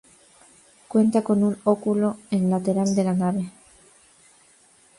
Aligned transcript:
Cuenta 0.87 1.23
con 1.23 1.43
un 1.43 1.59
óculo 1.63 2.17
en 2.31 2.49
lateral 2.49 2.95
de 2.95 3.03
la 3.03 3.13
nave. 3.13 3.51